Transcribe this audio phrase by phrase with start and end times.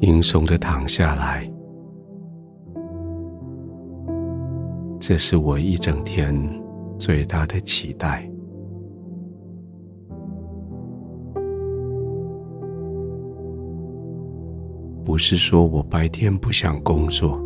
[0.00, 1.46] 轻松的躺下来。
[4.98, 6.34] 这是我一整天
[6.98, 8.26] 最大的期待。
[15.04, 17.38] 不是说我白天不想工作，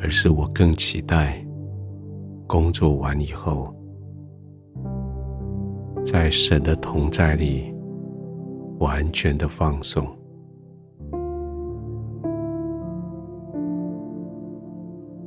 [0.00, 1.44] 而是我更期待
[2.46, 3.72] 工作完以后，
[6.04, 7.69] 在神的同在里
[8.80, 10.06] 完全的放松。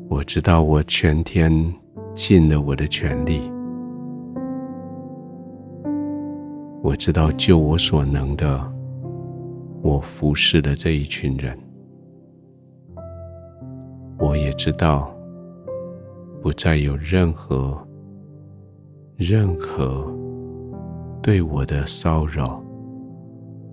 [0.09, 1.51] 我知道我全天
[2.13, 3.51] 尽了我的全力，
[6.83, 8.71] 我知道就我所能的。
[9.81, 11.59] 我服侍的这一群人，
[14.17, 15.13] 我也知道，
[16.41, 17.77] 不再有任何、
[19.17, 20.09] 任何
[21.21, 22.63] 对我的骚扰、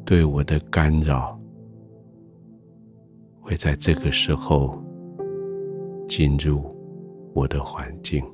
[0.04, 1.38] 对我的干扰，
[3.40, 4.82] 会在这个时候
[6.08, 6.74] 进入
[7.34, 8.24] 我的环境，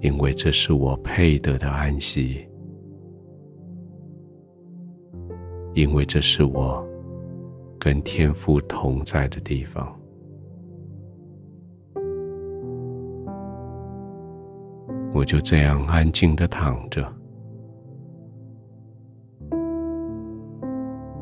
[0.00, 2.46] 因为这是我配得的安息。
[5.74, 6.82] 因为这是我
[7.78, 9.94] 跟天父同在的地方，
[15.12, 17.06] 我就这样安静的躺着，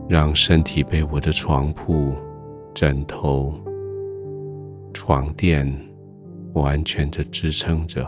[0.09, 2.13] 让身体被我的床铺、
[2.75, 3.55] 枕头、
[4.93, 5.67] 床垫
[6.53, 8.07] 完全的支撑着，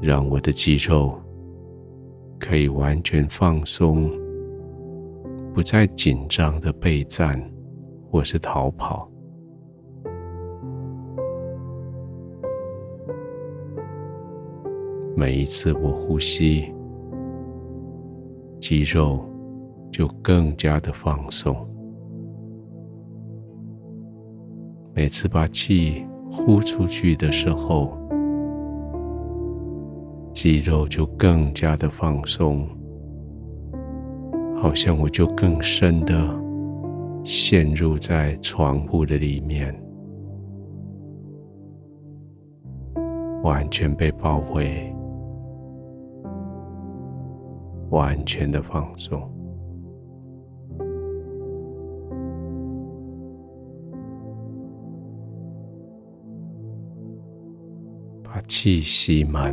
[0.00, 1.18] 让我的肌肉。
[2.40, 4.08] 可以完全放松，
[5.52, 7.36] 不再紧张的备战
[8.08, 9.10] 或是逃跑。
[15.16, 16.72] 每一次我呼吸，
[18.60, 19.24] 肌肉
[19.90, 21.56] 就更加的放松。
[24.94, 27.96] 每次把气呼出去的时候，
[30.32, 32.68] 肌肉就更加的放松，
[34.60, 36.14] 好像我就更深的
[37.22, 39.74] 陷入在床铺的里面，
[43.42, 44.92] 完全被包围，
[47.90, 49.20] 完全的放松，
[58.22, 59.52] 把气吸满。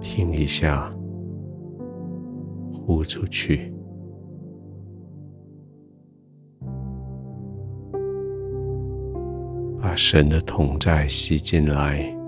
[0.00, 0.92] 停一下，
[2.72, 3.72] 呼出去，
[9.80, 12.19] 把神的同在吸进来。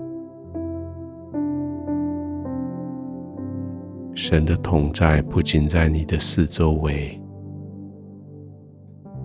[4.25, 7.19] 神的同在不仅在你的四周围，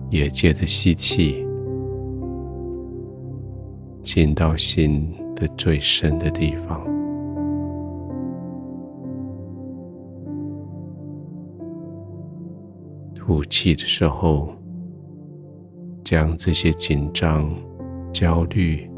[0.09, 1.47] 也借着吸气
[4.03, 6.85] 进到心的最深的地方。
[13.15, 14.49] 吐气的时候，
[16.03, 17.49] 将这些紧张、
[18.11, 18.91] 焦虑、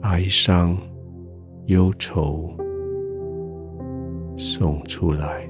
[0.00, 0.76] 哀伤、
[1.66, 2.50] 忧愁
[4.42, 5.46] 送出来。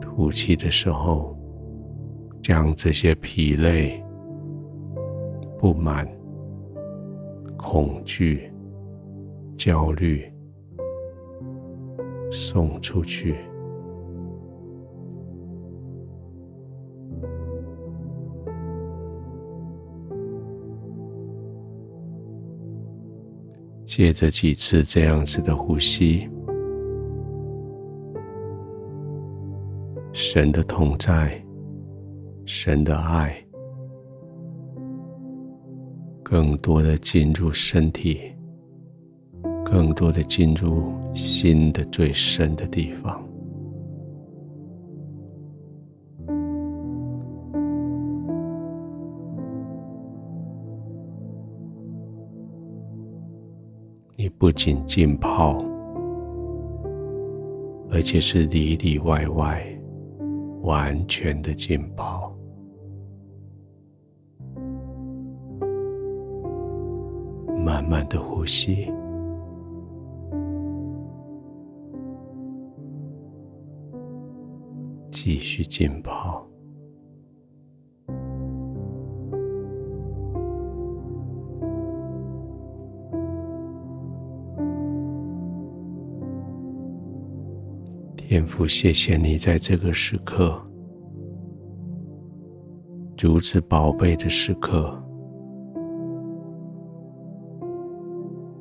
[0.00, 1.36] 吐气的时候，
[2.40, 4.00] 将这些疲累、
[5.58, 6.08] 不满、
[7.56, 8.48] 恐惧、
[9.56, 10.32] 焦虑。
[12.30, 13.36] 送出去。
[23.94, 26.26] 借着几次这样子的呼吸，
[30.14, 31.38] 神的同在，
[32.46, 33.36] 神的爱，
[36.22, 38.32] 更多的进入身体。
[39.62, 43.22] 更多的进入心的最深的地方，
[54.42, 55.64] 不仅浸泡，
[57.92, 59.64] 而且是里里外外
[60.62, 62.36] 完全的浸泡。
[67.64, 68.92] 慢慢的呼吸。
[75.12, 76.44] 继续浸泡，
[88.32, 90.58] 天父，谢谢你在这个时刻，
[93.20, 94.98] 如此宝贝的时刻，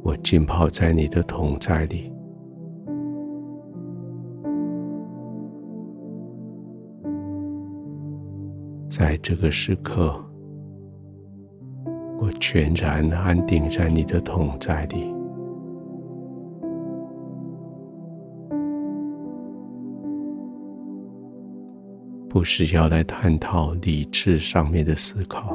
[0.03, 2.11] 我浸泡在你的同在里。
[8.89, 10.21] 在这个时刻，
[12.19, 15.13] 我全然安定在你的同在里，
[22.33, 25.53] 不是要来探讨理智上面的思考，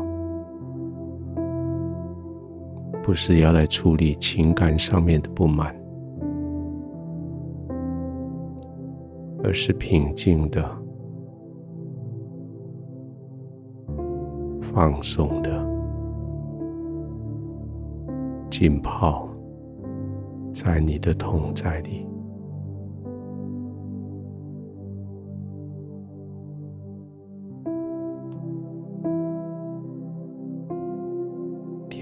[3.02, 5.74] 不是要来处理情感上面的不满，
[9.42, 10.62] 而是平静的。
[14.60, 15.66] 放松的
[18.50, 19.26] 浸泡
[20.52, 22.06] 在你的同在里，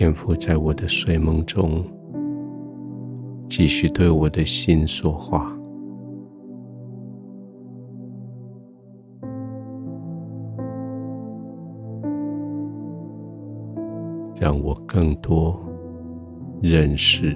[0.04, 1.82] 潜伏在我的睡梦中
[3.48, 5.50] 继续对我的心说话。
[14.38, 15.58] 让我更多
[16.60, 17.34] 认识，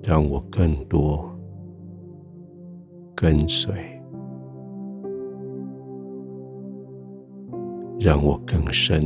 [0.00, 1.28] 让我更多
[3.16, 3.74] 跟随，
[8.02, 9.00] 让我更深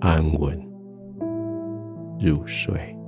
[0.00, 0.60] 安稳
[2.18, 2.99] 入睡。